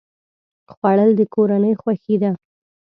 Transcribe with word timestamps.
خوړل 0.73 1.09
د 1.19 1.21
کورنۍ 1.33 1.73
خوښي 1.81 2.15
ده 2.21 2.31